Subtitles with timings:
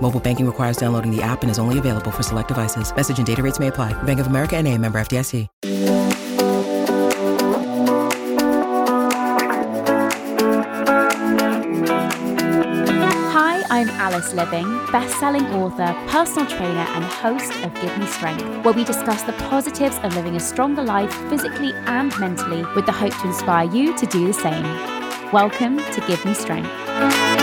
[0.00, 2.94] Mobile banking requires downloading the app and is only available for select devices.
[2.94, 3.92] Message and data rates may apply.
[4.02, 5.48] Bank of America and a member FDIC.
[13.32, 18.74] Hi, I'm Alice Liveing, best-selling author, personal trainer, and host of Give Me Strength, where
[18.74, 23.16] we discuss the positives of living a stronger life physically and mentally with the hope
[23.20, 24.64] to inspire you to do the same.
[25.32, 27.33] Welcome to Give Me Strength.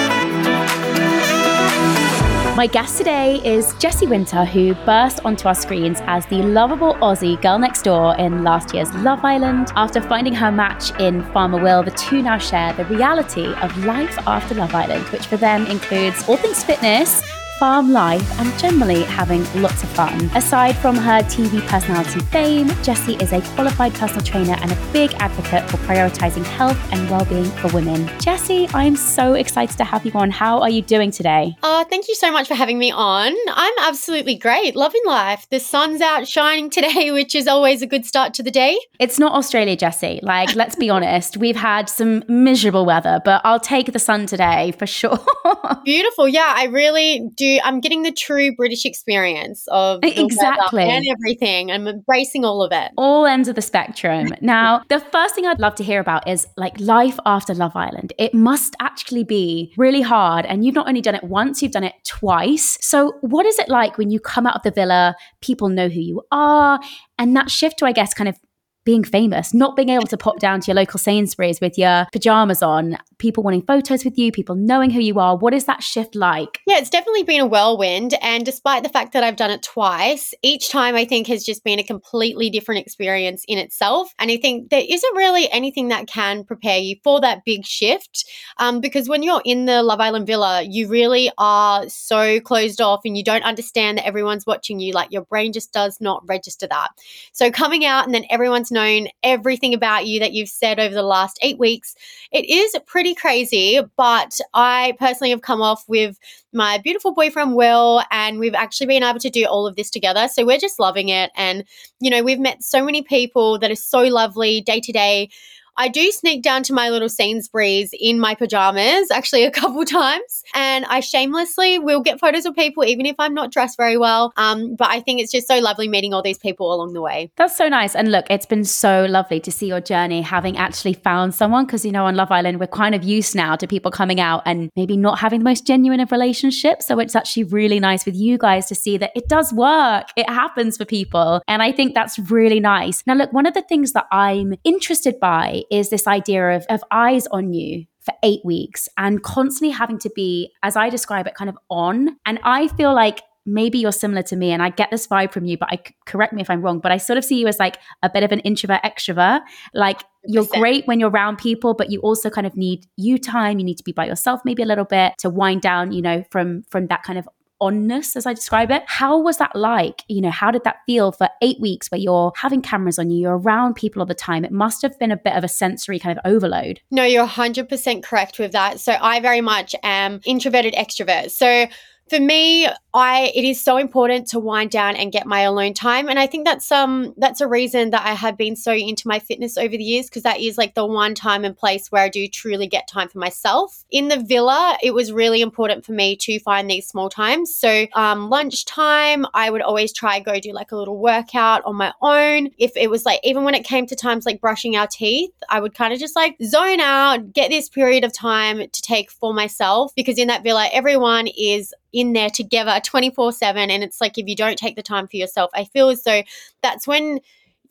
[2.58, 7.42] My guest today is Jessie Wynter, who burst onto our screens as the lovable Aussie
[7.42, 9.72] girl next door in last year's Love Island.
[9.78, 14.18] After finding her match in Farmer Will, the two now share the reality of life
[14.28, 17.24] after Love Island, which for them includes all things fitness,
[17.62, 20.20] farm life, and generally having lots of fun.
[20.34, 25.14] Aside from her TV personality fame, Jessie is a qualified personal trainer and a big
[25.20, 28.10] advocate for prioritizing health and well-being for women.
[28.20, 30.32] Jessie, I'm so excited to have you on.
[30.32, 31.56] How are you doing today?
[31.62, 33.36] Oh, thank you so much for having me on.
[33.50, 35.46] I'm absolutely great, loving life.
[35.52, 38.80] The sun's out shining today, which is always a good start to the day.
[38.98, 40.20] It's not Australia, Jessie.
[40.24, 44.72] Like, let's be honest, we've had some miserable weather, but I'll take the sun today
[44.80, 45.20] for sure.
[45.86, 46.28] Beautiful.
[46.28, 47.51] Yeah, I really do.
[47.62, 50.84] I'm getting the true British experience of Exactly.
[50.84, 51.72] and everything.
[51.72, 52.92] I'm embracing all of it.
[52.98, 54.30] all ends of the spectrum.
[54.42, 58.14] Now, the first thing I'd love to hear about is like life after Love Island.
[58.18, 60.46] It must actually be really hard.
[60.46, 62.78] And you've not only done it once, you've done it twice.
[62.82, 66.00] So, what is it like when you come out of the villa, people know who
[66.02, 66.80] you are,
[67.18, 68.38] and that shift to, I guess, kind of
[68.84, 72.64] being famous, not being able to pop down to your local Sainsbury's with your pajamas
[72.64, 75.38] on, people wanting photos with you, people knowing who you are.
[75.38, 76.60] What is that shift like?
[76.66, 78.16] Yeah, it's definitely been a whirlwind.
[78.22, 81.64] And despite the fact that I've done it twice, each time I think has just
[81.64, 84.12] been a completely different experience in itself.
[84.18, 88.26] And I think there isn't really anything that can prepare you for that big shift.
[88.58, 93.02] Um, because when you're in the Love Island villa, you really are so closed off
[93.06, 94.94] and you don't understand that everyone's watching you.
[94.94, 96.90] Like your brain just does not register that.
[97.34, 101.04] So coming out and then everyone's known everything about you that you've said over the
[101.04, 101.96] last eight weeks,
[102.32, 103.80] it is pretty crazy.
[103.98, 106.18] But I personally have come off with
[106.54, 110.28] my beautiful boyfriend Will, and we've actually been able to do all of this together.
[110.28, 111.32] So we're just loving it.
[111.36, 111.64] And,
[112.00, 115.30] you know, we've met so many people that are so lovely day to day.
[115.78, 120.44] I do sneak down to my little Sainsbury's in my pajamas actually a couple times.
[120.54, 124.34] And I shamelessly will get photos of people, even if I'm not dressed very well.
[124.38, 127.32] Um, but I think it's just so lovely meeting all these people along the way.
[127.38, 127.96] That's so nice.
[127.96, 131.66] And look, it's been so lovely to see your journey having actually found someone.
[131.66, 134.44] Because, you know, on Love Island, we're kind of used now to people coming out
[134.46, 136.88] and maybe not having the most genuine of relationships.
[136.88, 140.30] So it's actually really nice with you guys to see that it does work, it
[140.30, 141.42] happens for people.
[141.48, 143.04] And I think that's really nice.
[143.06, 146.84] Now, look, one of the things that I'm interested by is this idea of, of
[146.92, 151.36] eyes on you for eight weeks and constantly having to be, as I describe it,
[151.36, 152.18] kind of on.
[152.26, 155.46] And I feel like maybe you're similar to me and I get this vibe from
[155.46, 157.60] you, but I correct me if I'm wrong, but I sort of see you as
[157.60, 159.42] like a bit of an introvert extrovert.
[159.74, 163.60] Like you're great when you're around people, but you also kind of need you time.
[163.60, 166.24] You need to be by yourself maybe a little bit to wind down, you know,
[166.32, 167.28] from from that kind of
[167.62, 168.84] onness as I describe it.
[168.88, 170.04] How was that like?
[170.08, 173.20] You know, how did that feel for eight weeks where you're having cameras on you,
[173.20, 174.44] you're around people all the time?
[174.44, 176.82] It must have been a bit of a sensory kind of overload.
[176.90, 178.80] No, you're 100% correct with that.
[178.80, 181.32] So I very much am introverted extrovert.
[181.32, 181.68] So
[182.10, 186.10] for me, I it is so important to wind down and get my alone time,
[186.10, 189.20] and I think that's um that's a reason that I have been so into my
[189.20, 192.10] fitness over the years because that is like the one time and place where I
[192.10, 193.84] do truly get time for myself.
[193.92, 197.56] In the villa, it was really important for me to find these small times.
[197.56, 201.94] So um, lunchtime, I would always try go do like a little workout on my
[202.02, 202.50] own.
[202.58, 205.60] If it was like even when it came to times like brushing our teeth, I
[205.60, 209.34] would kind of just like zone out, get this period of time to take for
[209.34, 214.18] myself because in that villa, everyone is in there together 24 7 and it's like
[214.18, 216.22] if you don't take the time for yourself i feel as though
[216.62, 217.20] that's when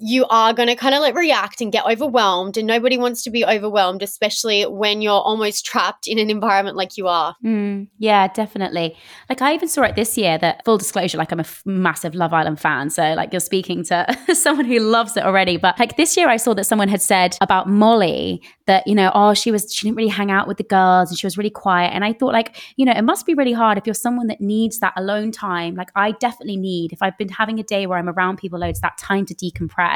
[0.01, 3.31] you are going to kind of like react and get overwhelmed and nobody wants to
[3.31, 7.37] be overwhelmed especially when you're almost trapped in an environment like you are.
[7.45, 8.97] Mm, yeah definitely.
[9.29, 12.15] Like i even saw it this year that full disclosure like i'm a f- massive
[12.15, 15.97] love island fan so like you're speaking to someone who loves it already but like
[15.97, 19.51] this year i saw that someone had said about molly that you know oh she
[19.51, 22.05] was she didn't really hang out with the girls and she was really quiet and
[22.05, 24.79] i thought like you know it must be really hard if you're someone that needs
[24.79, 25.75] that alone time.
[25.75, 28.81] Like i definitely need if i've been having a day where i'm around people loads
[28.81, 29.90] that time to decompress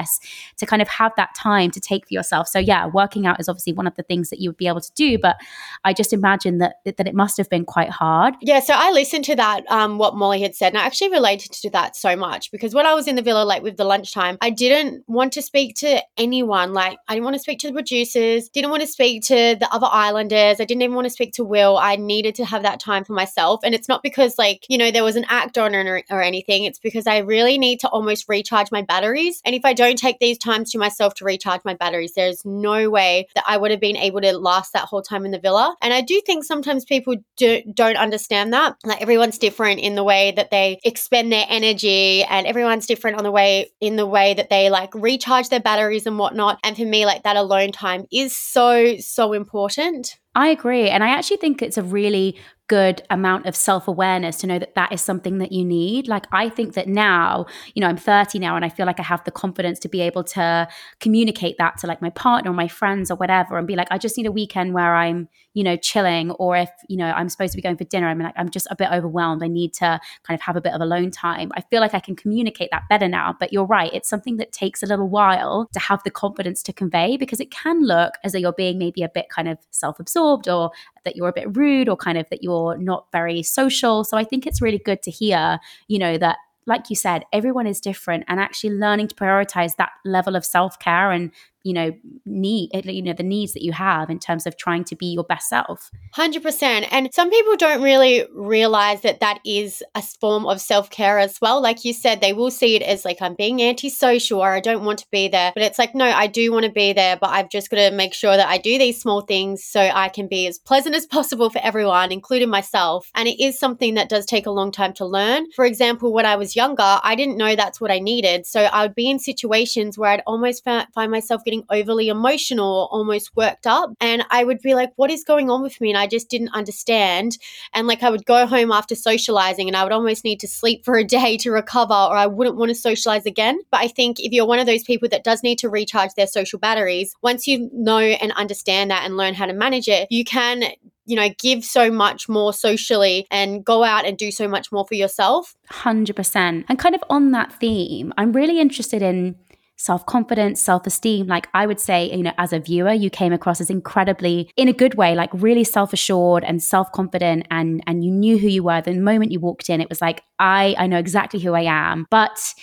[0.56, 2.49] to kind of have that time to take for yourself.
[2.49, 4.81] So yeah, working out is obviously one of the things that you would be able
[4.81, 5.37] to do, but
[5.85, 8.35] I just imagine that that it must have been quite hard.
[8.41, 11.52] Yeah, so I listened to that um, what Molly had said, and I actually related
[11.52, 14.38] to that so much because when I was in the villa, like with the lunchtime,
[14.41, 16.73] I didn't want to speak to anyone.
[16.73, 19.69] Like I didn't want to speak to the producers, didn't want to speak to the
[19.73, 20.61] other islanders.
[20.61, 21.76] I didn't even want to speak to Will.
[21.76, 24.91] I needed to have that time for myself, and it's not because like you know
[24.91, 26.64] there was an act on or, or anything.
[26.64, 29.98] It's because I really need to almost recharge my batteries, and if I don't don't
[29.98, 33.70] take these times to myself to recharge my batteries, there's no way that I would
[33.70, 35.76] have been able to last that whole time in the villa.
[35.82, 38.76] And I do think sometimes people do, don't understand that.
[38.84, 43.25] Like everyone's different in the way that they expend their energy, and everyone's different on
[43.25, 46.58] the way in the way that they like recharge their batteries and whatnot.
[46.64, 50.19] And for me, like that alone time is so, so important.
[50.34, 50.88] I agree.
[50.90, 52.36] And I actually think it's a really
[52.66, 56.08] good amount of self awareness to know that that is something that you need.
[56.08, 59.02] Like, I think that now, you know, I'm 30 now and I feel like I
[59.02, 60.66] have the confidence to be able to
[60.98, 63.98] communicate that to like my partner or my friends or whatever and be like, I
[63.98, 66.31] just need a weekend where I'm, you know, chilling.
[66.32, 68.66] Or if, you know, I'm supposed to be going for dinner, I'm like, I'm just
[68.70, 69.42] a bit overwhelmed.
[69.42, 71.52] I need to kind of have a bit of alone time.
[71.54, 73.36] I feel like I can communicate that better now.
[73.38, 73.92] But you're right.
[73.92, 77.50] It's something that takes a little while to have the confidence to convey because it
[77.50, 80.70] can look as though you're being maybe a bit kind of self absorbed or
[81.04, 84.04] that you're a bit rude or kind of that you're not very social.
[84.04, 87.66] So I think it's really good to hear, you know, that like you said, everyone
[87.66, 91.30] is different and actually learning to prioritize that level of self care and
[91.64, 91.93] you know
[92.25, 95.25] need you know the needs that you have in terms of trying to be your
[95.25, 95.90] best self.
[96.14, 101.41] 100% and some people don't really realize that that is a form of self-care as
[101.41, 101.60] well.
[101.60, 104.84] Like you said they will see it as like i'm being antisocial or i don't
[104.84, 105.53] want to be there.
[105.55, 107.91] But it's like no i do want to be there but i've just got to
[107.91, 111.06] make sure that i do these small things so i can be as pleasant as
[111.06, 113.10] possible for everyone including myself.
[113.15, 115.50] And it is something that does take a long time to learn.
[115.53, 118.44] For example when i was younger i didn't know that's what i needed.
[118.46, 122.67] So i would be in situations where i'd almost find myself getting getting overly emotional
[122.67, 123.91] or almost worked up.
[124.01, 125.91] And I would be like, what is going on with me?
[125.91, 127.39] And I just didn't understand.
[127.73, 130.84] And like I would go home after socializing and I would almost need to sleep
[130.84, 133.58] for a day to recover or I wouldn't want to socialize again.
[133.70, 136.27] But I think if you're one of those people that does need to recharge their
[136.27, 140.25] social batteries, once you know and understand that and learn how to manage it, you
[140.25, 140.65] can
[141.06, 144.87] you know, give so much more socially and go out and do so much more
[144.87, 145.55] for yourself.
[145.70, 146.65] 100%.
[146.67, 149.37] And kind of on that theme, I'm really interested in
[149.76, 151.26] self confidence, self esteem.
[151.26, 154.69] Like I would say, you know, as a viewer, you came across as incredibly, in
[154.69, 158.48] a good way, like really self assured and self confident, and and you knew who
[158.48, 158.81] you were.
[158.81, 162.06] The moment you walked in, it was like I I know exactly who I am.
[162.10, 162.54] But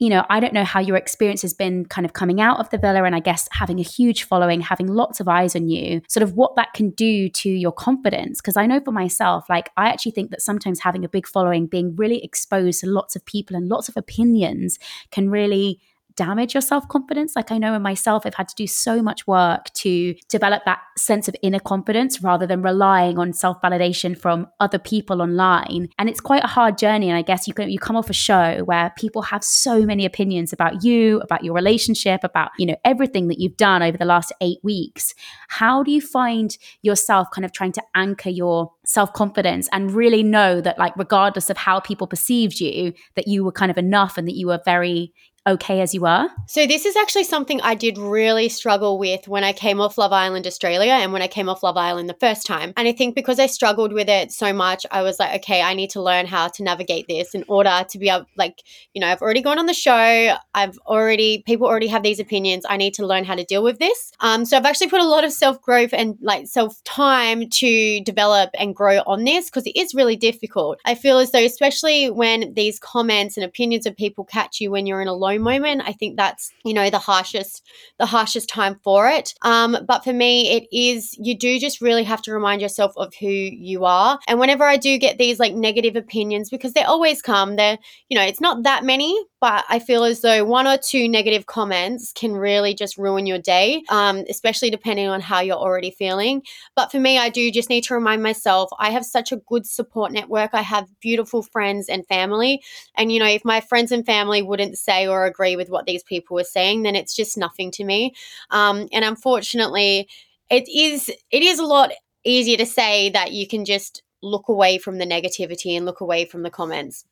[0.00, 2.68] you know, I don't know how your experience has been kind of coming out of
[2.70, 6.02] the villa and I guess having a huge following, having lots of eyes on you,
[6.08, 8.40] sort of what that can do to your confidence.
[8.40, 11.66] Because I know for myself, like, I actually think that sometimes having a big following,
[11.66, 14.80] being really exposed to lots of people and lots of opinions
[15.12, 15.80] can really
[16.16, 17.34] damage your self confidence.
[17.36, 20.80] Like I know in myself, I've had to do so much work to develop that
[20.96, 25.88] sense of inner confidence rather than relying on self validation from other people online.
[25.98, 27.08] And it's quite a hard journey.
[27.08, 30.04] And I guess you can you come off a show where people have so many
[30.04, 34.04] opinions about you, about your relationship, about you know everything that you've done over the
[34.04, 35.14] last eight weeks.
[35.48, 40.22] How do you find yourself kind of trying to anchor your self confidence and really
[40.22, 44.18] know that like regardless of how people perceived you, that you were kind of enough
[44.18, 45.12] and that you were very
[45.46, 46.28] okay as you are?
[46.46, 50.12] So, this is actually something I did really struggle with when I came off Love
[50.12, 52.72] Island Australia and when I came off Love Island the first time.
[52.76, 55.74] And I think because I struggled with it so much, I was like, okay, I
[55.74, 58.62] need to learn how to navigate this in order to be able, like,
[58.94, 60.36] you know, I've already gone on the show.
[60.54, 62.64] I've already, people already have these opinions.
[62.68, 64.12] I need to learn how to deal with this.
[64.20, 68.00] Um, so, I've actually put a lot of self growth and like self time to
[68.00, 70.78] develop and grow on this because it is really difficult.
[70.84, 74.86] I feel as though, especially when these comments and opinions of people catch you when
[74.86, 75.82] you're in a low moment.
[75.84, 77.62] I think that's, you know, the harshest,
[77.98, 79.34] the harshest time for it.
[79.42, 83.14] Um, but for me, it is, you do just really have to remind yourself of
[83.14, 84.18] who you are.
[84.28, 88.18] And whenever I do get these like negative opinions, because they always come, they're, you
[88.18, 92.14] know, it's not that many, but I feel as though one or two negative comments
[92.14, 96.42] can really just ruin your day, um, especially depending on how you're already feeling.
[96.74, 99.66] But for me, I do just need to remind myself I have such a good
[99.66, 100.54] support network.
[100.54, 102.62] I have beautiful friends and family.
[102.94, 106.02] And, you know, if my friends and family wouldn't say or agree with what these
[106.02, 108.14] people were saying, then it's just nothing to me.
[108.50, 110.08] Um, and unfortunately,
[110.48, 111.90] it is it is a lot
[112.24, 116.24] easier to say that you can just look away from the negativity and look away
[116.24, 117.04] from the comments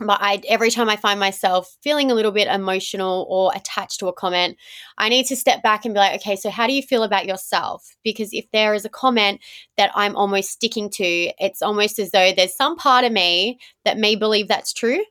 [0.00, 4.08] but I every time I find myself feeling a little bit emotional or attached to
[4.08, 4.56] a comment,
[4.96, 7.26] I need to step back and be like, okay, so how do you feel about
[7.26, 7.96] yourself?
[8.02, 9.40] Because if there is a comment
[9.76, 11.04] that I'm almost sticking to,
[11.38, 15.04] it's almost as though there's some part of me that may believe that's true.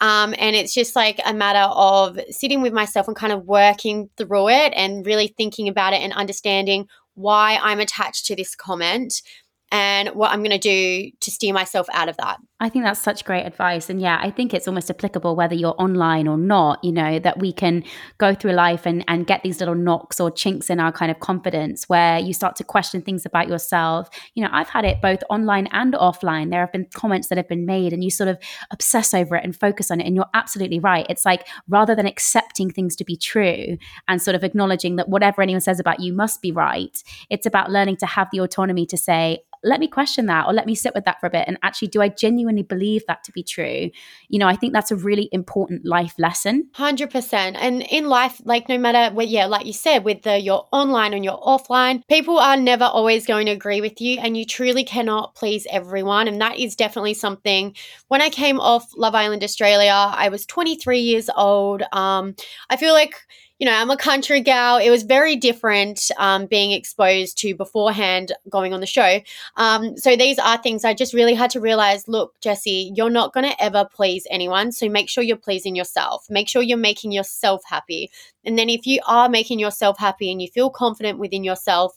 [0.00, 4.10] Um, and it's just like a matter of sitting with myself and kind of working
[4.16, 9.22] through it and really thinking about it and understanding why I'm attached to this comment
[9.70, 12.38] and what I'm going to do to steer myself out of that.
[12.60, 13.90] I think that's such great advice.
[13.90, 17.40] And yeah, I think it's almost applicable whether you're online or not, you know, that
[17.40, 17.82] we can
[18.18, 21.18] go through life and, and get these little knocks or chinks in our kind of
[21.18, 24.08] confidence where you start to question things about yourself.
[24.34, 26.50] You know, I've had it both online and offline.
[26.50, 28.38] There have been comments that have been made and you sort of
[28.70, 30.06] obsess over it and focus on it.
[30.06, 31.06] And you're absolutely right.
[31.08, 35.42] It's like rather than accepting things to be true and sort of acknowledging that whatever
[35.42, 38.96] anyone says about you must be right, it's about learning to have the autonomy to
[38.96, 41.58] say, let me question that or let me sit with that for a bit and
[41.62, 43.90] actually do i genuinely believe that to be true
[44.28, 46.68] you know i think that's a really important life lesson.
[46.76, 50.66] 100% and in life like no matter what yeah like you said with the you're
[50.72, 54.44] online and you're offline people are never always going to agree with you and you
[54.44, 56.28] truly cannot please everyone.
[56.28, 57.74] And that is definitely something.
[58.08, 61.82] When i came off love island australia i was 23 years old.
[61.92, 62.34] Um
[62.70, 63.14] i feel like
[63.58, 64.78] you know, I'm a country gal.
[64.78, 69.20] It was very different um, being exposed to beforehand going on the show.
[69.56, 73.32] Um, so these are things I just really had to realize look, Jessie, you're not
[73.32, 74.72] going to ever please anyone.
[74.72, 76.26] So make sure you're pleasing yourself.
[76.28, 78.10] Make sure you're making yourself happy.
[78.44, 81.96] And then if you are making yourself happy and you feel confident within yourself,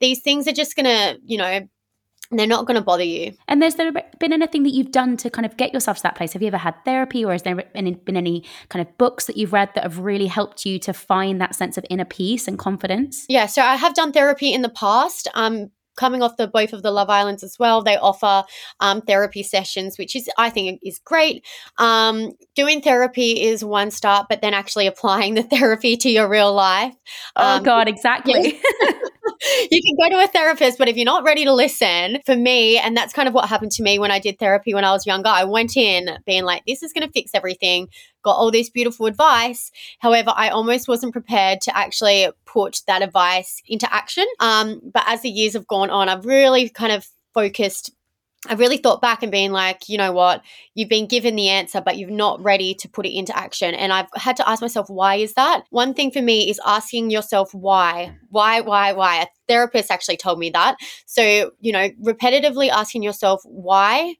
[0.00, 1.68] these things are just going to, you know,
[2.30, 3.32] they're not going to bother you.
[3.48, 6.16] And there's there been anything that you've done to kind of get yourself to that
[6.16, 6.32] place?
[6.32, 9.36] Have you ever had therapy, or has there been, been any kind of books that
[9.36, 12.58] you've read that have really helped you to find that sense of inner peace and
[12.58, 13.26] confidence?
[13.28, 15.28] Yeah, so I have done therapy in the past.
[15.34, 18.44] Um, coming off the both of the Love Islands as well, they offer
[18.80, 21.44] um, therapy sessions, which is I think is great.
[21.78, 26.52] Um, doing therapy is one start, but then actually applying the therapy to your real
[26.52, 26.94] life.
[27.36, 28.60] oh um, God, exactly.
[29.70, 32.78] you can go to a therapist, but if you're not ready to listen, for me,
[32.78, 35.06] and that's kind of what happened to me when I did therapy when I was
[35.06, 37.88] younger, I went in being like, this is going to fix everything,
[38.22, 39.70] got all this beautiful advice.
[39.98, 44.26] However, I almost wasn't prepared to actually put that advice into action.
[44.40, 47.92] Um, but as the years have gone on, I've really kind of focused
[48.48, 50.42] I really thought back and being like, you know what,
[50.74, 53.74] you've been given the answer, but you're not ready to put it into action.
[53.74, 55.64] And I've had to ask myself, why is that?
[55.70, 59.22] One thing for me is asking yourself why, why, why, why.
[59.22, 60.76] A therapist actually told me that.
[61.06, 64.16] So, you know, repetitively asking yourself why,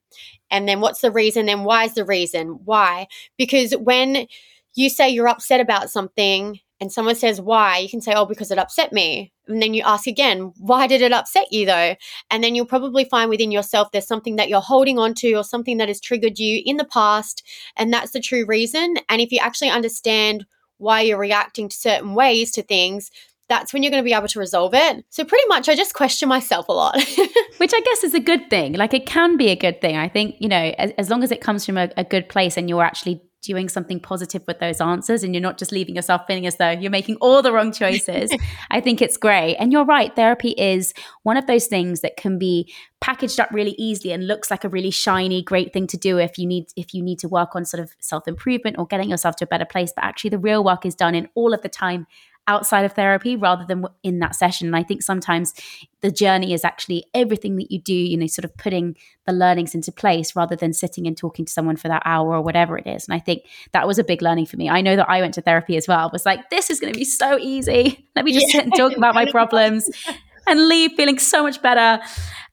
[0.50, 2.60] and then what's the reason, then why is the reason?
[2.64, 3.08] Why?
[3.36, 4.26] Because when
[4.74, 8.50] you say you're upset about something and someone says why, you can say, oh, because
[8.50, 9.32] it upset me.
[9.46, 11.94] And then you ask again, why did it upset you though?
[12.30, 15.44] And then you'll probably find within yourself there's something that you're holding on to or
[15.44, 17.42] something that has triggered you in the past.
[17.76, 18.96] And that's the true reason.
[19.08, 20.46] And if you actually understand
[20.78, 23.10] why you're reacting to certain ways to things,
[23.48, 25.04] that's when you're going to be able to resolve it.
[25.10, 26.96] So pretty much I just question myself a lot.
[27.58, 28.72] Which I guess is a good thing.
[28.72, 29.96] Like it can be a good thing.
[29.96, 32.56] I think, you know, as, as long as it comes from a, a good place
[32.56, 36.22] and you're actually doing something positive with those answers and you're not just leaving yourself
[36.26, 38.32] feeling as though you're making all the wrong choices.
[38.70, 39.56] I think it's great.
[39.56, 43.74] And you're right, therapy is one of those things that can be packaged up really
[43.76, 46.94] easily and looks like a really shiny great thing to do if you need if
[46.94, 49.92] you need to work on sort of self-improvement or getting yourself to a better place,
[49.94, 52.06] but actually the real work is done in all of the time
[52.46, 54.66] outside of therapy rather than in that session.
[54.66, 55.54] And I think sometimes
[56.02, 58.96] the journey is actually everything that you do, you know, sort of putting
[59.26, 62.42] the learnings into place rather than sitting and talking to someone for that hour or
[62.42, 63.08] whatever it is.
[63.08, 64.68] And I think that was a big learning for me.
[64.68, 66.08] I know that I went to therapy as well.
[66.08, 68.06] I was like, this is going to be so easy.
[68.14, 68.60] Let me just yeah.
[68.60, 69.88] sit and talk about my problems
[70.46, 72.02] and leave feeling so much better.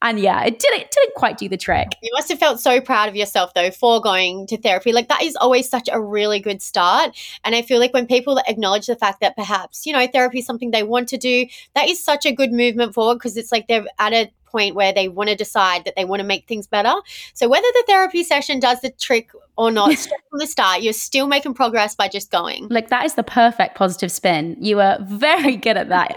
[0.02, 1.88] And yeah, it didn't didn't quite do the trick.
[2.02, 4.92] You must have felt so proud of yourself though for going to therapy.
[4.92, 7.16] Like that is always such a really good start.
[7.44, 10.46] And I feel like when people acknowledge the fact that perhaps, you know, therapy is
[10.46, 13.68] something they want to do, that is such a good movement forward because it's like
[13.68, 16.66] they're at a point where they want to decide that they want to make things
[16.66, 16.94] better.
[17.34, 19.96] So whether the therapy session does the trick or not,
[20.30, 22.68] from the start, you're still making progress by just going.
[22.68, 24.56] Like that is the perfect positive spin.
[24.60, 26.16] You are very good at that.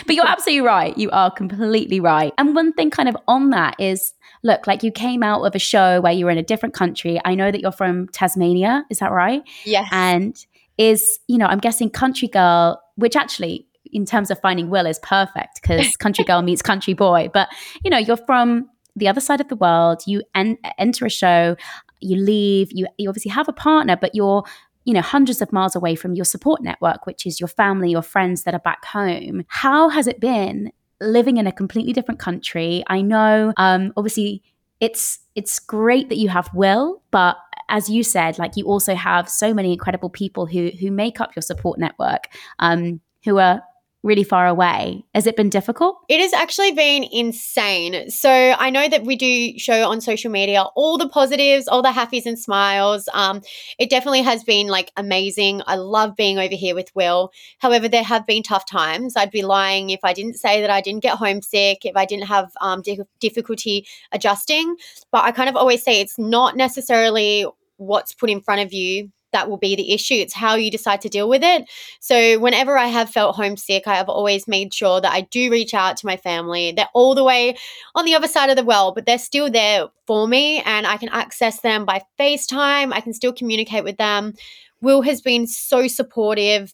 [0.06, 0.96] but you're absolutely right.
[0.98, 2.32] You are completely right.
[2.36, 5.58] And one thing kind of on that is look, like you came out of a
[5.58, 7.20] show where you were in a different country.
[7.24, 9.42] I know that you're from Tasmania, is that right?
[9.64, 9.88] Yes.
[9.90, 10.36] And
[10.76, 14.98] is, you know, I'm guessing Country Girl, which actually in terms of finding Will is
[15.00, 17.30] perfect because country girl meets country boy.
[17.32, 17.48] But
[17.84, 20.02] you know, you're from the other side of the world.
[20.06, 21.56] You en- enter a show,
[22.00, 22.72] you leave.
[22.72, 24.44] You you obviously have a partner, but you're
[24.84, 28.02] you know hundreds of miles away from your support network, which is your family, your
[28.02, 29.44] friends that are back home.
[29.48, 32.84] How has it been living in a completely different country?
[32.86, 34.42] I know, um, obviously.
[34.80, 37.36] It's it's great that you have Will, but
[37.68, 41.34] as you said, like you also have so many incredible people who who make up
[41.34, 42.24] your support network,
[42.58, 43.62] um, who are
[44.04, 45.02] really far away.
[45.14, 45.96] Has it been difficult?
[46.08, 48.10] It has actually been insane.
[48.10, 51.88] So I know that we do show on social media all the positives, all the
[51.88, 53.08] happies and smiles.
[53.14, 53.40] Um,
[53.78, 55.62] it definitely has been like amazing.
[55.66, 57.32] I love being over here with Will.
[57.58, 59.16] However, there have been tough times.
[59.16, 62.26] I'd be lying if I didn't say that I didn't get homesick, if I didn't
[62.26, 62.82] have um,
[63.20, 64.76] difficulty adjusting.
[65.10, 67.46] But I kind of always say it's not necessarily
[67.78, 70.14] what's put in front of you that will be the issue.
[70.14, 71.68] It's how you decide to deal with it.
[72.00, 75.74] So, whenever I have felt homesick, I have always made sure that I do reach
[75.74, 76.72] out to my family.
[76.72, 77.56] They're all the way
[77.94, 80.96] on the other side of the world, but they're still there for me, and I
[80.96, 82.92] can access them by FaceTime.
[82.92, 84.32] I can still communicate with them.
[84.80, 86.72] Will has been so supportive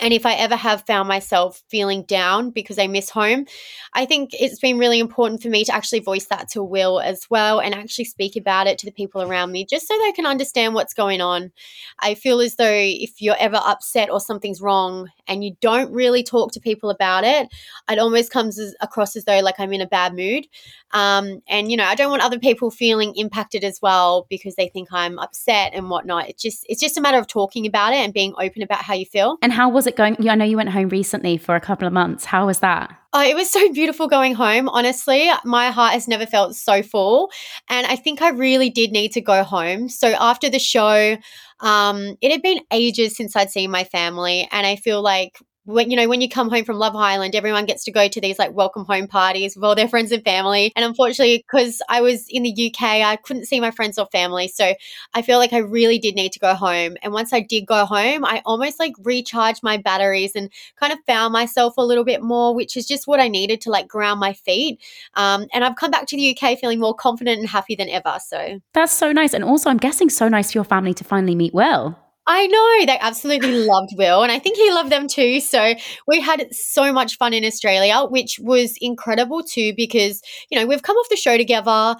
[0.00, 3.46] and if I ever have found myself feeling down because I miss home,
[3.92, 7.26] I think it's been really important for me to actually voice that to Will as
[7.28, 10.26] well and actually speak about it to the people around me just so they can
[10.26, 11.50] understand what's going on.
[11.98, 16.22] I feel as though if you're ever upset or something's wrong and you don't really
[16.22, 17.48] talk to people about it,
[17.88, 20.46] it almost comes as, across as though like I'm in a bad mood.
[20.92, 24.68] Um, and you know, I don't want other people feeling impacted as well because they
[24.68, 26.28] think I'm upset and whatnot.
[26.28, 28.94] It's just it's just a matter of talking about it and being open about how
[28.94, 29.38] you feel.
[29.42, 30.28] And how was it going?
[30.28, 32.26] I know you went home recently for a couple of months.
[32.26, 32.94] How was that?
[33.14, 34.68] Oh, it was so beautiful going home.
[34.68, 37.30] Honestly, my heart has never felt so full.
[37.70, 39.88] And I think I really did need to go home.
[39.88, 41.16] So after the show,
[41.60, 44.46] um, it had been ages since I'd seen my family.
[44.52, 45.38] And I feel like
[45.70, 48.20] when you know when you come home from Love Island, everyone gets to go to
[48.20, 50.72] these like welcome home parties with all their friends and family.
[50.74, 54.48] And unfortunately, because I was in the UK, I couldn't see my friends or family.
[54.48, 54.74] So
[55.14, 56.96] I feel like I really did need to go home.
[57.02, 60.98] And once I did go home, I almost like recharged my batteries and kind of
[61.06, 64.20] found myself a little bit more, which is just what I needed to like ground
[64.20, 64.80] my feet.
[65.14, 68.18] Um, and I've come back to the UK feeling more confident and happy than ever.
[68.24, 69.34] So that's so nice.
[69.34, 71.96] And also, I'm guessing so nice for your family to finally meet Will.
[72.32, 75.40] I know they absolutely loved Will, and I think he loved them too.
[75.40, 75.74] So
[76.06, 80.82] we had so much fun in Australia, which was incredible too, because you know we've
[80.82, 81.96] come off the show together.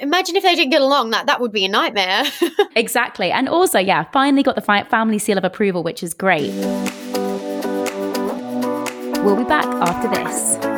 [0.00, 2.24] Imagine if they didn't get along; that that would be a nightmare.
[2.74, 6.52] exactly, and also, yeah, finally got the family seal of approval, which is great.
[9.22, 10.77] We'll be back after this.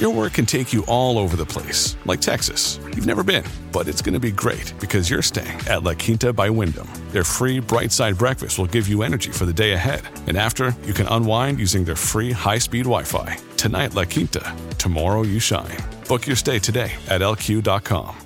[0.00, 2.80] Your work can take you all over the place, like Texas.
[2.86, 6.32] You've never been, but it's going to be great because you're staying at La Quinta
[6.32, 6.88] by Wyndham.
[7.10, 10.00] Their free bright side breakfast will give you energy for the day ahead.
[10.26, 13.36] And after, you can unwind using their free high speed Wi Fi.
[13.58, 14.56] Tonight, La Quinta.
[14.78, 15.76] Tomorrow, you shine.
[16.08, 18.16] Book your stay today at lq.com.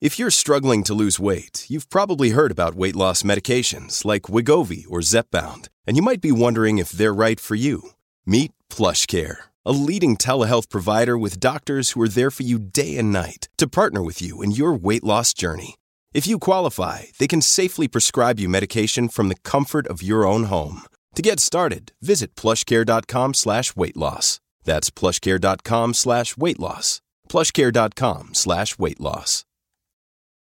[0.00, 4.86] If you're struggling to lose weight, you've probably heard about weight loss medications like Wegovy
[4.88, 7.90] or Zepbound, and you might be wondering if they're right for you.
[8.24, 13.12] Meet PlushCare, a leading telehealth provider with doctors who are there for you day and
[13.12, 15.76] night to partner with you in your weight loss journey.
[16.12, 20.44] If you qualify, they can safely prescribe you medication from the comfort of your own
[20.44, 20.82] home.
[21.16, 24.40] To get started, visit plushcare.com slash weight loss.
[24.64, 27.00] That's plushcare.com slash weight loss.
[27.28, 29.44] plushcare.com slash weight loss.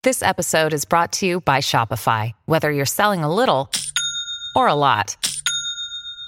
[0.04, 2.32] This episode is brought to you by Shopify.
[2.45, 3.69] Whether you're selling a little
[4.56, 5.15] or a lot,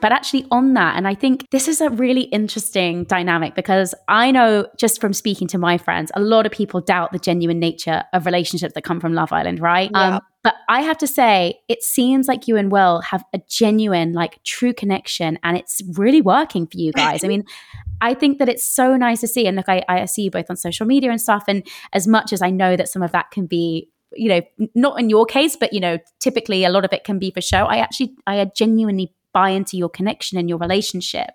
[0.00, 4.30] But actually, on that, and I think this is a really interesting dynamic because I
[4.30, 8.04] know just from speaking to my friends, a lot of people doubt the genuine nature
[8.12, 9.90] of relationships that come from Love Island, right?
[9.92, 10.16] Yeah.
[10.16, 14.12] Um, but I have to say, it seems like you and Will have a genuine,
[14.12, 17.24] like true connection, and it's really working for you guys.
[17.24, 17.44] I mean,
[18.00, 19.46] I think that it's so nice to see.
[19.46, 21.44] And look, I, I see you both on social media and stuff.
[21.48, 24.40] And as much as I know that some of that can be you know
[24.74, 27.42] not in your case but you know typically a lot of it can be for
[27.42, 31.30] show i actually i genuinely buy into your connection and your relationship.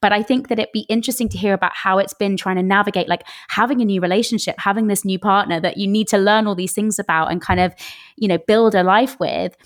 [0.00, 2.62] But i think that it'd be interesting to hear about how it's been trying to
[2.62, 6.46] navigate like having a new relationship having this new partner that you need to learn
[6.46, 7.74] all these things about and kind of
[8.16, 9.56] you know build a life with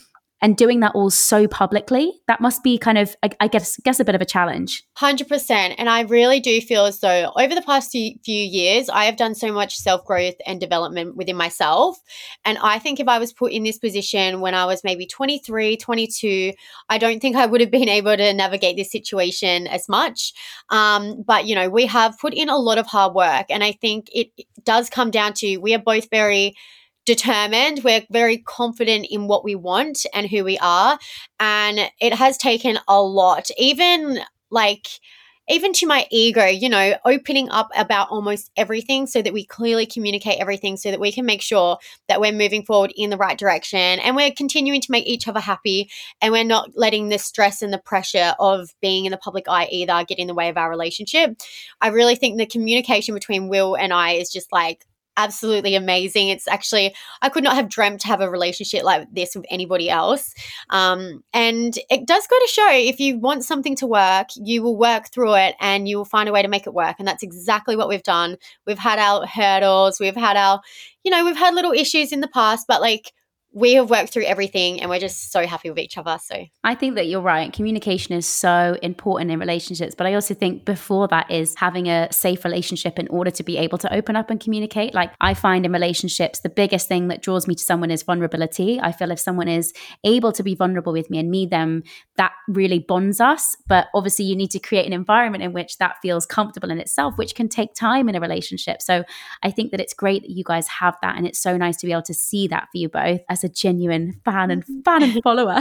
[0.43, 4.05] and doing that all so publicly that must be kind of i, guess guess a
[4.05, 5.75] bit of a challenge 100%.
[5.79, 9.17] And I really do feel as though over the past few, few years, I have
[9.17, 11.99] done so much self growth and development within myself.
[12.45, 15.77] And I think if I was put in this position when I was maybe 23,
[15.77, 16.53] 22,
[16.89, 20.33] I don't think I would have been able to navigate this situation as much.
[20.71, 23.47] Um, but, you know, we have put in a lot of hard work.
[23.49, 24.29] And I think it
[24.63, 26.55] does come down to we are both very
[27.05, 27.83] determined.
[27.83, 30.99] We're very confident in what we want and who we are.
[31.41, 34.89] And it has taken a lot, even like,
[35.49, 39.87] even to my ego, you know, opening up about almost everything so that we clearly
[39.87, 43.37] communicate everything so that we can make sure that we're moving forward in the right
[43.37, 47.61] direction and we're continuing to make each other happy and we're not letting the stress
[47.61, 50.57] and the pressure of being in the public eye either get in the way of
[50.57, 51.37] our relationship.
[51.81, 54.87] I really think the communication between Will and I is just like
[55.17, 56.29] absolutely amazing.
[56.29, 59.91] It's actually, I could not have dreamt to have a relationship like this with anybody
[59.91, 60.35] else.
[60.71, 64.77] Um, and it does go to show if you want something to work, you will
[64.77, 66.97] work through it and you will find a way to make it work.
[66.99, 68.37] And that's exactly what we've done.
[68.67, 70.61] We've had our hurdles, we've had our,
[71.05, 73.13] you know, we've had little issues in the past, but like,
[73.55, 76.19] we have worked through everything and we're just so happy with each other.
[76.25, 77.53] So I think that you're right.
[77.53, 82.11] Communication is so important in relationships, but I also think before that is having a
[82.11, 84.95] safe relationship in order to be able to open up and communicate.
[84.95, 88.81] Like I find in relationships, the biggest thing that draws me to someone is vulnerability.
[88.81, 91.83] I feel if someone is able to be vulnerable with me and me them,
[92.17, 93.57] that really bonds us.
[93.69, 97.19] But obviously, you need to create an environment in which that feels comfortable in itself,
[97.19, 98.81] which can take time in a relationship.
[98.81, 99.05] So
[99.43, 101.87] I think that it's great that you guys have that, and it's so nice to
[101.87, 105.23] be able to see that for you both as a genuine fan and fan and
[105.23, 105.59] follower.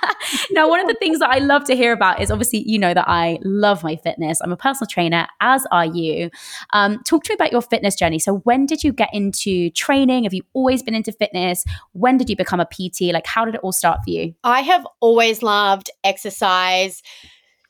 [0.50, 2.94] now, one of the things that I love to hear about is obviously, you know,
[2.94, 4.40] that I love my fitness.
[4.40, 6.30] I'm a personal trainer, as are you.
[6.72, 8.18] Um, talk to me about your fitness journey.
[8.18, 10.24] So, when did you get into training?
[10.24, 11.64] Have you always been into fitness?
[11.92, 13.12] When did you become a PT?
[13.12, 14.34] Like, how did it all start for you?
[14.44, 17.02] I have always loved exercise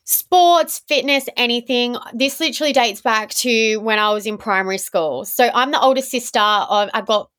[0.05, 1.97] sports, fitness, anything.
[2.13, 5.25] This literally dates back to when I was in primary school.
[5.25, 7.31] So I'm the older sister of I've got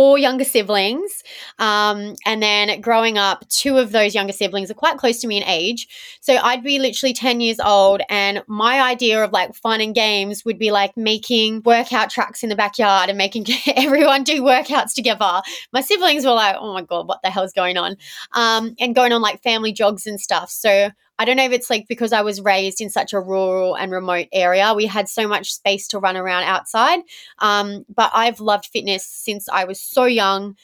[0.00, 1.22] four younger siblings.
[1.58, 5.36] Um, and then growing up, two of those younger siblings are quite close to me
[5.36, 5.88] in age.
[6.22, 8.00] So I'd be literally 10 years old.
[8.08, 12.48] And my idea of like fun and games would be like making workout tracks in
[12.48, 13.44] the backyard and making
[13.76, 15.42] everyone do workouts together.
[15.70, 17.96] My siblings were like, oh my God, what the hell's going on?
[18.32, 20.48] Um, and going on like family jogs and stuff.
[20.50, 23.74] So I don't know if it's like because I was raised in such a rural
[23.74, 27.00] and remote area, we had so much space to run around outside.
[27.40, 30.56] Um, but I've loved fitness since I was so young.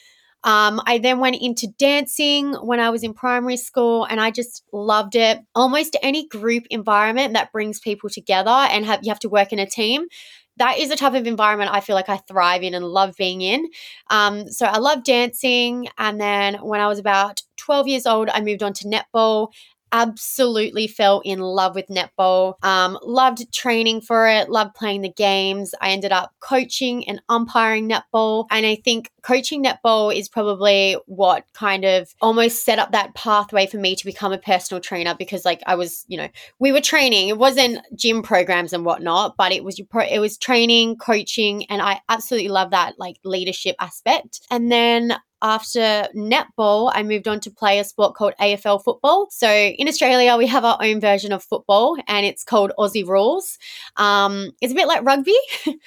[0.43, 4.63] Um, I then went into dancing when I was in primary school and I just
[4.73, 5.37] loved it.
[5.53, 9.59] Almost any group environment that brings people together and have, you have to work in
[9.59, 10.07] a team.
[10.55, 13.41] That is a type of environment I feel like I thrive in and love being
[13.41, 13.67] in.
[14.09, 15.87] Um, so I love dancing.
[15.99, 19.49] And then when I was about 12 years old, I moved on to netball
[19.91, 22.55] absolutely fell in love with netball.
[22.63, 25.73] Um, loved training for it, loved playing the games.
[25.81, 28.45] I ended up coaching and umpiring netball.
[28.51, 33.67] And I think coaching netball is probably what kind of almost set up that pathway
[33.67, 36.27] for me to become a personal trainer because, like, I was, you know,
[36.59, 37.29] we were training.
[37.29, 42.01] It wasn't gym programs and whatnot, but it was it was training, coaching, and I
[42.09, 44.41] absolutely love that like leadership aspect.
[44.49, 49.27] And then after netball, I moved on to play a sport called AFL football.
[49.29, 53.57] So in Australia, we have our own version of football and it's called Aussie Rules.
[53.97, 55.37] Um, it's a bit like rugby.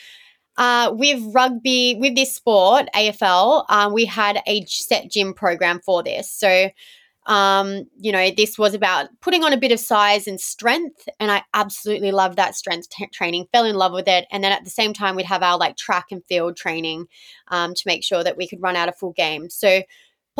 [0.56, 6.02] Uh, with rugby, with this sport, AFL, um, we had a set gym program for
[6.02, 6.30] this.
[6.30, 6.68] So
[7.26, 11.30] um, you know, this was about putting on a bit of size and strength, and
[11.30, 13.46] I absolutely loved that strength t- training.
[13.52, 15.76] Fell in love with it, and then at the same time, we'd have our like
[15.76, 17.06] track and field training
[17.48, 19.50] um, to make sure that we could run out a full game.
[19.50, 19.82] So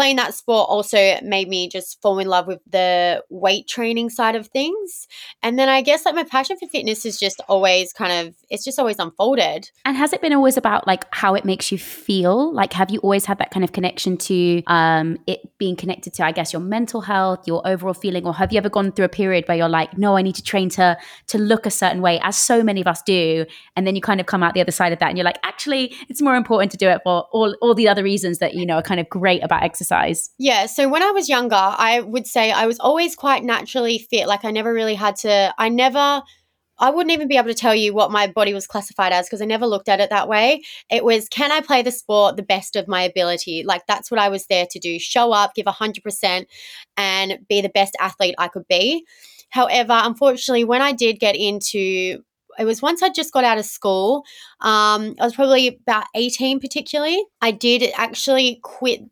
[0.00, 4.34] playing that sport also made me just fall in love with the weight training side
[4.34, 5.06] of things.
[5.42, 8.64] And then I guess like my passion for fitness is just always kind of it's
[8.64, 9.70] just always unfolded.
[9.84, 12.50] And has it been always about like how it makes you feel?
[12.50, 16.24] Like have you always had that kind of connection to um it being connected to
[16.24, 19.10] I guess your mental health, your overall feeling or have you ever gone through a
[19.10, 22.18] period where you're like no, I need to train to to look a certain way
[22.22, 23.44] as so many of us do
[23.76, 25.40] and then you kind of come out the other side of that and you're like
[25.44, 28.64] actually it's more important to do it for all all the other reasons that you
[28.64, 30.30] know are kind of great about exercise exercise?
[30.38, 30.66] Yeah.
[30.66, 34.28] So when I was younger, I would say I was always quite naturally fit.
[34.28, 36.22] Like I never really had to, I never,
[36.78, 39.42] I wouldn't even be able to tell you what my body was classified as because
[39.42, 40.62] I never looked at it that way.
[40.90, 43.64] It was, can I play the sport the best of my ability?
[43.64, 46.46] Like that's what I was there to do show up, give 100%,
[46.96, 49.04] and be the best athlete I could be.
[49.50, 52.22] However, unfortunately, when I did get into
[52.58, 54.24] it was once I just got out of school.
[54.60, 57.22] Um, I was probably about 18, particularly.
[57.40, 59.02] I did actually quit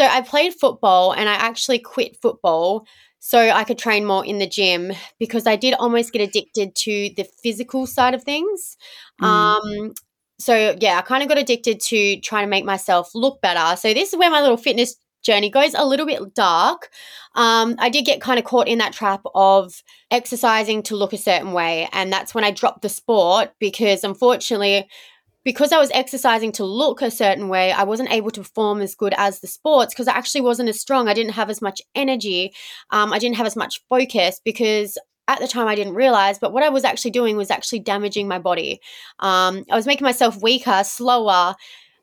[0.00, 2.86] so I played football and I actually quit football
[3.18, 7.10] so I could train more in the gym because I did almost get addicted to
[7.18, 8.78] the physical side of things.
[9.20, 9.26] Mm.
[9.26, 9.94] Um,
[10.38, 13.76] so yeah, I kind of got addicted to trying to make myself look better.
[13.76, 16.88] So this is where my little fitness journey goes a little bit dark.
[17.34, 21.18] Um, I did get kind of caught in that trap of exercising to look a
[21.18, 24.88] certain way, and that's when I dropped the sport because unfortunately
[25.44, 28.94] because I was exercising to look a certain way, I wasn't able to perform as
[28.94, 31.08] good as the sports because I actually wasn't as strong.
[31.08, 32.52] I didn't have as much energy.
[32.90, 34.98] Um, I didn't have as much focus because
[35.28, 38.26] at the time I didn't realize, but what I was actually doing was actually damaging
[38.26, 38.80] my body.
[39.20, 41.54] Um, I was making myself weaker, slower,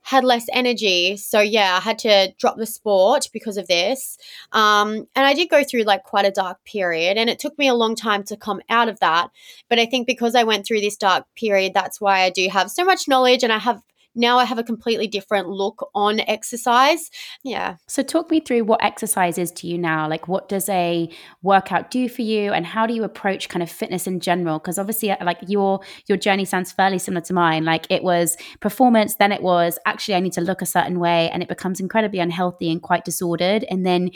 [0.07, 1.17] had less energy.
[1.17, 4.17] So yeah, I had to drop the sport because of this.
[4.53, 7.67] Um, and I did go through like quite a dark period, and it took me
[7.67, 9.31] a long time to come out of that.
[9.67, 12.71] But I think because I went through this dark period, that's why I do have
[12.71, 13.81] so much knowledge, and I have
[14.17, 17.09] now I have a completely different look on exercise.
[17.43, 17.75] Yeah.
[17.87, 20.09] So talk me through what exercise is to you now.
[20.09, 21.09] Like what does a
[21.41, 24.59] workout do for you and how do you approach kind of fitness in general?
[24.59, 27.63] Because obviously uh, like your your journey sounds fairly similar to mine.
[27.63, 31.29] Like it was performance, then it was actually I need to look a certain way
[31.29, 33.63] and it becomes incredibly unhealthy and quite disordered.
[33.69, 34.11] And then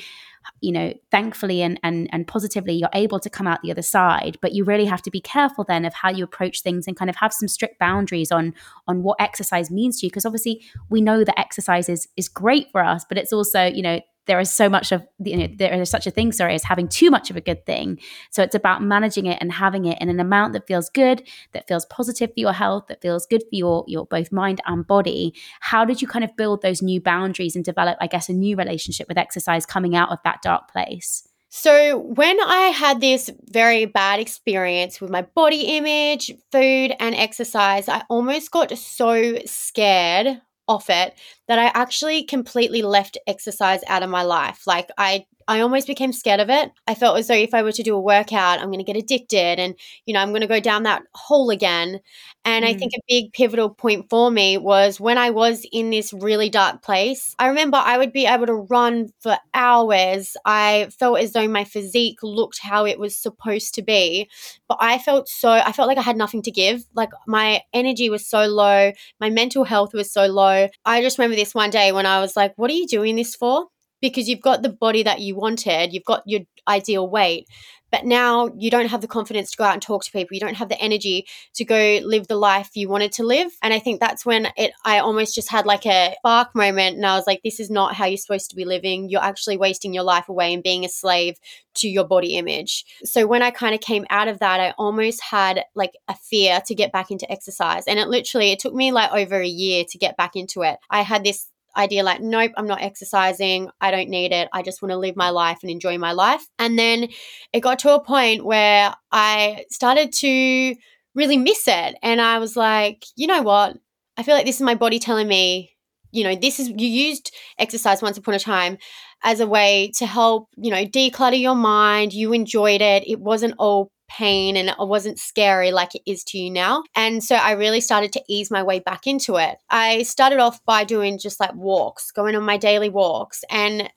[0.62, 4.38] you know thankfully and and and positively you're able to come out the other side.
[4.42, 7.10] But you really have to be careful then of how you approach things and kind
[7.10, 8.54] of have some strict boundaries on
[8.88, 10.10] on what exercise means to you.
[10.10, 13.82] Because obviously we know that exercise is is great for us but it's also you
[13.82, 16.64] know there is so much of you know there is such a thing sorry as
[16.64, 18.00] having too much of a good thing.
[18.30, 21.68] So it's about managing it and having it in an amount that feels good that
[21.68, 25.34] feels positive for your health that feels good for your your both mind and body.
[25.60, 28.56] How did you kind of build those new boundaries and develop i guess a new
[28.56, 31.28] relationship with exercise coming out of that dark place?
[31.54, 37.90] So, when I had this very bad experience with my body image, food, and exercise,
[37.90, 40.40] I almost got so scared
[40.72, 41.14] off it
[41.48, 44.66] that I actually completely left exercise out of my life.
[44.66, 46.72] Like, I I almost became scared of it.
[46.88, 48.96] I felt as though if I were to do a workout, I'm going to get
[48.96, 52.00] addicted and, you know, I'm going to go down that hole again.
[52.46, 52.70] And mm.
[52.70, 56.50] I think a big pivotal point for me was when I was in this really
[56.50, 57.36] dark place.
[57.38, 60.38] I remember I would be able to run for hours.
[60.46, 64.30] I felt as though my physique looked how it was supposed to be.
[64.70, 66.86] But I felt so, I felt like I had nothing to give.
[66.96, 70.70] Like my energy was so low, my mental health was so low.
[70.86, 73.36] I just remember this one day when I was like, what are you doing this
[73.36, 73.68] for?
[74.02, 77.48] Because you've got the body that you wanted, you've got your ideal weight,
[77.92, 80.34] but now you don't have the confidence to go out and talk to people.
[80.34, 83.52] You don't have the energy to go live the life you wanted to live.
[83.62, 87.06] And I think that's when it I almost just had like a spark moment and
[87.06, 89.10] I was like this is not how you're supposed to be living.
[89.10, 91.36] You're actually wasting your life away and being a slave
[91.76, 92.86] to your body image.
[93.04, 96.62] So when I kind of came out of that, I almost had like a fear
[96.66, 97.84] to get back into exercise.
[97.88, 100.78] And it literally it took me like over a year to get back into it.
[100.90, 103.70] I had this idea like, nope, I'm not exercising.
[103.80, 104.50] I don't need it.
[104.54, 106.46] I just want to live my life and enjoy my life.
[106.60, 107.10] And then
[107.54, 110.76] it got to a point where I started to
[111.16, 111.96] really miss it.
[112.02, 113.78] And I was like, you know what?
[114.18, 115.72] I feel like this is my body telling me,
[116.12, 118.78] you know, this is, you used exercise once upon a time
[119.24, 122.14] as a way to help, you know, declutter your mind.
[122.14, 123.08] You enjoyed it.
[123.08, 126.84] It wasn't all pain and it wasn't scary like it is to you now.
[126.96, 129.58] And so I really started to ease my way back into it.
[129.70, 133.44] I started off by doing just like walks, going on my daily walks.
[133.50, 133.90] And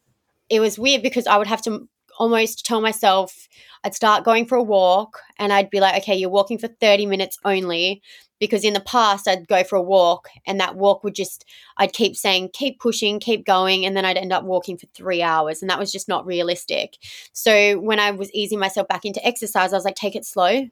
[0.48, 3.48] it was weird because I would have to almost tell myself
[3.83, 7.07] I'd start going for a walk and I'd be like, okay, you're walking for 30
[7.07, 8.03] minutes only
[8.45, 11.45] because in the past I'd go for a walk and that walk would just
[11.77, 15.23] I'd keep saying keep pushing keep going and then I'd end up walking for 3
[15.23, 16.97] hours and that was just not realistic.
[17.33, 20.69] So when I was easing myself back into exercise I was like take it slow.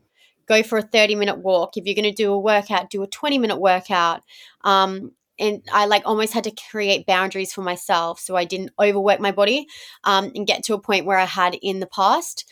[0.46, 1.76] Go for a 30 minute walk.
[1.76, 4.22] If you're going to do a workout, do a 20 minute workout.
[4.64, 9.18] Um, and I like almost had to create boundaries for myself so I didn't overwork
[9.18, 9.66] my body
[10.04, 12.44] um, and get to a point where I had in the past.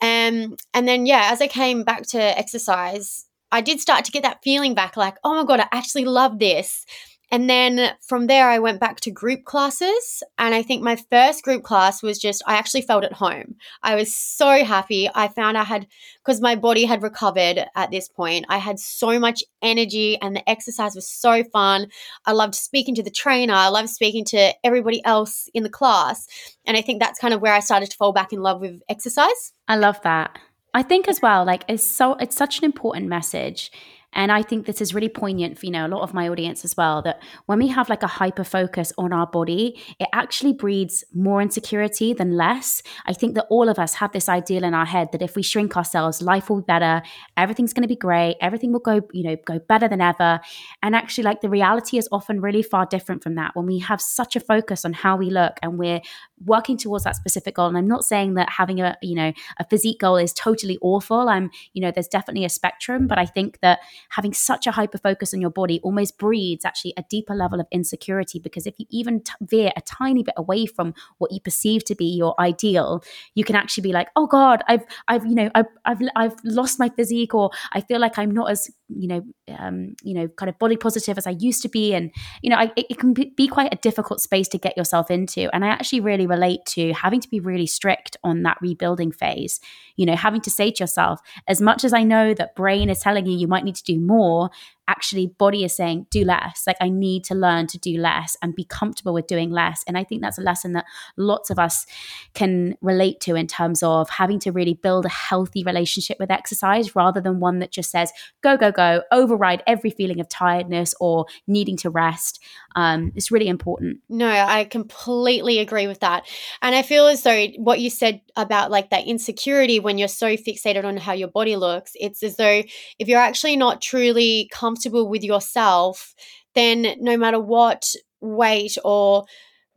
[0.00, 4.24] Um, and then, yeah, as I came back to exercise, I did start to get
[4.24, 6.84] that feeling back like, oh my God, I actually love this.
[7.30, 10.22] And then from there, I went back to group classes.
[10.36, 13.54] And I think my first group class was just, I actually felt at home.
[13.82, 15.08] I was so happy.
[15.14, 15.86] I found I had,
[16.22, 20.48] because my body had recovered at this point, I had so much energy and the
[20.48, 21.88] exercise was so fun.
[22.26, 23.54] I loved speaking to the trainer.
[23.54, 26.26] I loved speaking to everybody else in the class.
[26.66, 28.82] And I think that's kind of where I started to fall back in love with
[28.90, 29.54] exercise.
[29.66, 30.38] I love that.
[30.74, 33.70] I think as well, like it's so it's such an important message
[34.12, 36.64] and I think this is really poignant for, you know, a lot of my audience
[36.64, 40.52] as well that when we have like a hyper focus on our body, it actually
[40.52, 42.82] breeds more insecurity than less.
[43.06, 45.42] I think that all of us have this ideal in our head that if we
[45.42, 47.02] shrink ourselves, life will be better,
[47.36, 50.40] everything's going to be great, everything will go, you know, go better than ever.
[50.82, 54.00] And actually, like the reality is often really far different from that when we have
[54.00, 56.00] such a focus on how we look and we're
[56.44, 57.68] working towards that specific goal.
[57.68, 61.28] And I'm not saying that having a, you know, a physique goal is totally awful.
[61.28, 64.98] I'm, you know, there's definitely a spectrum, but I think that having such a hyper
[64.98, 68.86] focus on your body almost breeds actually a deeper level of insecurity because if you
[68.90, 73.02] even t- veer a tiny bit away from what you perceive to be your ideal,
[73.34, 76.78] you can actually be like, oh God, I've, I've, you know, I've, I've, I've lost
[76.78, 79.22] my physique or I feel like I'm not as, you know,
[79.58, 81.94] um, you know, kind of body positive as I used to be.
[81.94, 82.10] And,
[82.42, 85.54] you know, I, it, it can be quite a difficult space to get yourself into.
[85.54, 89.60] And I actually really relate to having to be really strict on that rebuilding phase,
[89.96, 93.00] you know, having to say to yourself, as much as I know that brain is
[93.00, 94.50] telling you you might need to do more,
[94.88, 96.64] actually body is saying do less.
[96.66, 99.84] Like i need to learn to do less and be comfortable with doing less.
[99.86, 100.84] And i think that's a lesson that
[101.16, 101.86] lots of us
[102.34, 106.94] can relate to in terms of having to really build a healthy relationship with exercise
[106.96, 111.26] rather than one that just says go go go override every feeling of tiredness or
[111.46, 112.42] needing to rest
[112.76, 116.26] um, it's really important no i completely agree with that
[116.62, 120.36] and i feel as though what you said about like that insecurity when you're so
[120.36, 122.62] fixated on how your body looks it's as though
[122.98, 126.14] if you're actually not truly comfortable with yourself,
[126.54, 129.24] then no matter what weight or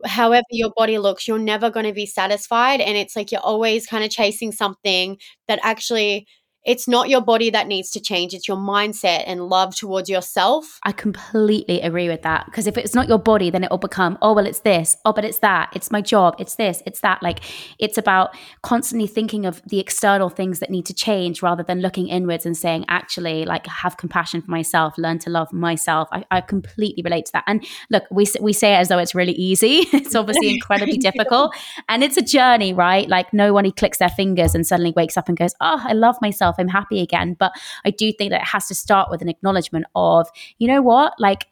[0.04, 2.80] however your body looks, you're never going to be satisfied.
[2.80, 6.26] And it's like you're always kind of chasing something that actually
[6.66, 10.80] it's not your body that needs to change, it's your mindset and love towards yourself.
[10.82, 14.18] I completely agree with that because if it's not your body, then it will become,
[14.20, 17.22] oh, well, it's this, oh, but it's that, it's my job, it's this, it's that.
[17.22, 17.40] Like
[17.78, 22.08] it's about constantly thinking of the external things that need to change rather than looking
[22.08, 26.08] inwards and saying, actually, like have compassion for myself, learn to love myself.
[26.10, 27.44] I, I completely relate to that.
[27.46, 29.86] And look, we, we say it as though it's really easy.
[29.92, 31.54] it's obviously incredibly difficult.
[31.88, 33.08] And it's a journey, right?
[33.08, 36.16] Like no one clicks their fingers and suddenly wakes up and goes, oh, I love
[36.20, 36.55] myself.
[36.58, 37.36] I'm happy again.
[37.38, 37.52] But
[37.84, 41.14] I do think that it has to start with an acknowledgement of, you know what?
[41.18, 41.46] Like,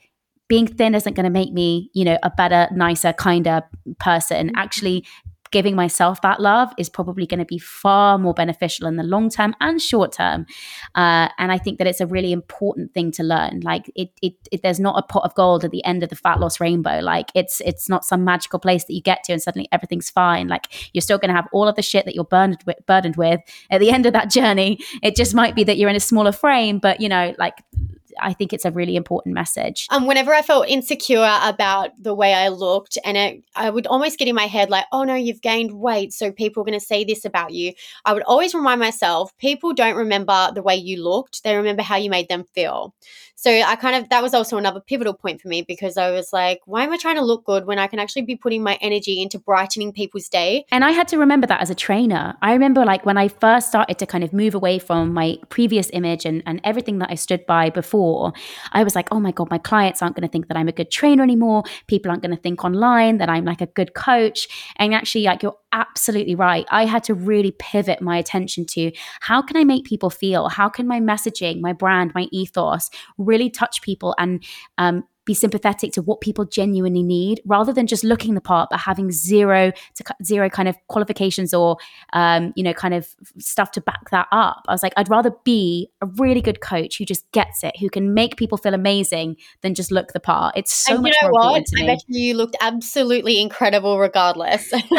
[0.46, 3.62] being thin isn't going to make me, you know, a better, nicer, kinder
[3.98, 4.48] person.
[4.48, 4.56] Mm-hmm.
[4.56, 5.06] Actually,
[5.54, 9.30] giving myself that love is probably going to be far more beneficial in the long
[9.30, 10.44] term and short term.
[10.96, 13.60] Uh, and I think that it's a really important thing to learn.
[13.60, 16.16] Like it, it, it, there's not a pot of gold at the end of the
[16.16, 16.98] fat loss rainbow.
[16.98, 20.48] Like it's, it's not some magical place that you get to and suddenly everything's fine.
[20.48, 23.14] Like you're still going to have all of the shit that you're burdened with, burdened
[23.14, 23.40] with
[23.70, 24.80] at the end of that journey.
[25.04, 27.62] It just might be that you're in a smaller frame, but you know, like
[28.20, 29.86] I think it's a really important message.
[29.90, 34.18] Um, whenever I felt insecure about the way I looked, and it, I would almost
[34.18, 36.84] get in my head like, oh no, you've gained weight, so people are going to
[36.84, 37.72] say this about you.
[38.04, 41.96] I would always remind myself, people don't remember the way you looked, they remember how
[41.96, 42.94] you made them feel.
[43.36, 46.32] So I kind of, that was also another pivotal point for me because I was
[46.32, 48.78] like, why am I trying to look good when I can actually be putting my
[48.80, 50.64] energy into brightening people's day?
[50.70, 52.36] And I had to remember that as a trainer.
[52.42, 55.90] I remember like when I first started to kind of move away from my previous
[55.92, 58.03] image and, and everything that I stood by before,
[58.72, 60.72] I was like, oh my God, my clients aren't going to think that I'm a
[60.72, 61.64] good trainer anymore.
[61.86, 64.48] People aren't going to think online that I'm like a good coach.
[64.76, 66.66] And actually, like, you're absolutely right.
[66.70, 70.48] I had to really pivot my attention to how can I make people feel?
[70.48, 74.44] How can my messaging, my brand, my ethos really touch people and
[74.78, 78.80] um, be sympathetic to what people genuinely need rather than just looking the part but
[78.80, 81.76] having zero to zero kind of qualifications or
[82.12, 84.62] um, you know kind of stuff to back that up.
[84.68, 87.88] I was like i'd rather be a really good coach who just gets it who
[87.88, 90.56] can make people feel amazing than just look the part.
[90.56, 91.64] It's so and much you know more what?
[91.80, 94.72] i bet you looked absolutely incredible regardless.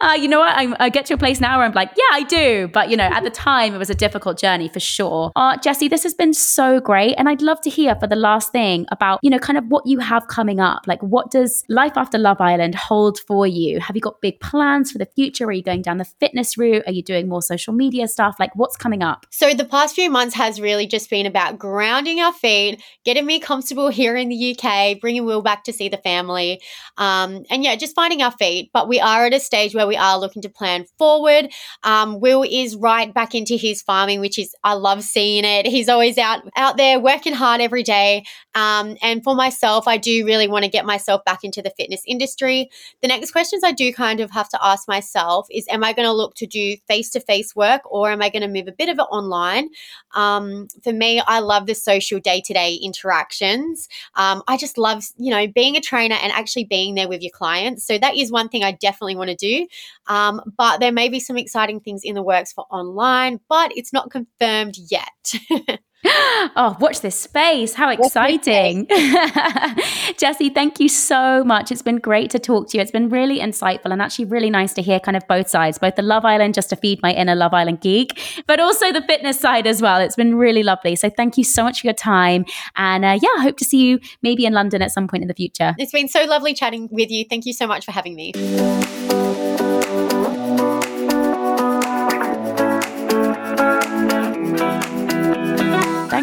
[0.00, 0.52] Uh, you know what?
[0.56, 2.68] I, I, get to a place now where i'm like yeah i do.
[2.72, 5.30] But you know at the time it was a difficult journey for sure.
[5.36, 8.50] Uh, jessie this has been so great and i'd love to hear for the last
[8.50, 10.82] thing about you know, kind of what you have coming up.
[10.88, 13.78] Like, what does life after Love Island hold for you?
[13.78, 15.46] Have you got big plans for the future?
[15.46, 16.82] Are you going down the fitness route?
[16.86, 18.34] Are you doing more social media stuff?
[18.40, 19.24] Like, what's coming up?
[19.30, 23.38] So, the past few months has really just been about grounding our feet, getting me
[23.38, 26.60] comfortable here in the UK, bringing Will back to see the family.
[26.98, 28.70] Um, and yeah, just finding our feet.
[28.72, 31.48] But we are at a stage where we are looking to plan forward.
[31.84, 35.66] Um, Will is right back into his farming, which is, I love seeing it.
[35.66, 38.24] He's always out, out there working hard every day.
[38.54, 41.70] Um, and and for myself, I do really want to get myself back into the
[41.70, 42.70] fitness industry.
[43.02, 46.06] The next questions I do kind of have to ask myself is Am I going
[46.06, 48.72] to look to do face to face work or am I going to move a
[48.72, 49.68] bit of it online?
[50.14, 53.86] Um, for me, I love the social day to day interactions.
[54.14, 57.32] Um, I just love, you know, being a trainer and actually being there with your
[57.32, 57.86] clients.
[57.86, 59.66] So that is one thing I definitely want to do.
[60.06, 63.92] Um, but there may be some exciting things in the works for online, but it's
[63.92, 65.34] not confirmed yet.
[66.56, 67.74] oh, watch this space.
[67.74, 68.88] How exciting.
[70.18, 71.70] Jessie, thank you so much.
[71.70, 72.82] It's been great to talk to you.
[72.82, 75.94] It's been really insightful and actually really nice to hear kind of both sides, both
[75.94, 79.38] the Love Island, just to feed my inner Love Island geek, but also the fitness
[79.38, 80.00] side as well.
[80.00, 80.96] It's been really lovely.
[80.96, 82.46] So thank you so much for your time.
[82.74, 85.28] And uh, yeah, I hope to see you maybe in London at some point in
[85.28, 85.76] the future.
[85.78, 87.24] It's been so lovely chatting with you.
[87.30, 88.32] Thank you so much for having me.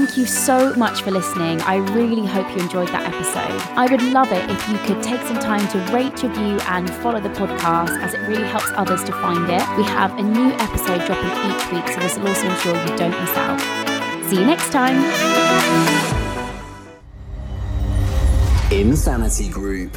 [0.10, 1.62] Thank you so much for listening.
[1.62, 3.62] I really hope you enjoyed that episode.
[3.78, 7.20] I would love it if you could take some time to rate, review, and follow
[7.20, 9.62] the podcast as it really helps others to find it.
[9.78, 13.12] We have a new episode dropping each week, so this will also ensure you don't
[13.12, 14.30] miss out.
[14.32, 14.97] See you next time.
[18.72, 19.95] Insanity Group.